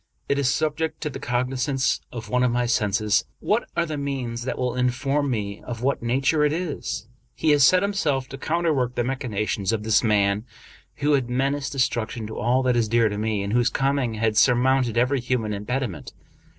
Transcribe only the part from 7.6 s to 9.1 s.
set himself to counter work the